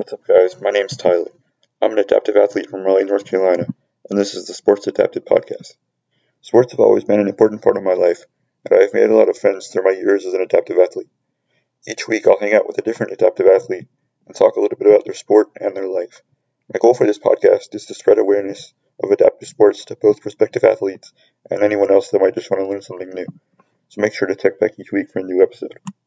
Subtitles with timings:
[0.00, 0.58] What's up, guys?
[0.58, 1.30] My name's Tyler.
[1.82, 3.66] I'm an adaptive athlete from Raleigh, North Carolina,
[4.08, 5.74] and this is the Sports Adapted Podcast.
[6.40, 8.24] Sports have always been an important part of my life,
[8.64, 11.10] and I have made a lot of friends through my years as an adaptive athlete.
[11.86, 13.88] Each week, I'll hang out with a different adaptive athlete
[14.26, 16.22] and talk a little bit about their sport and their life.
[16.72, 18.72] My goal for this podcast is to spread awareness
[19.02, 21.12] of adaptive sports to both prospective athletes
[21.50, 23.26] and anyone else that might just want to learn something new.
[23.90, 25.78] So make sure to check back each week for a new episode.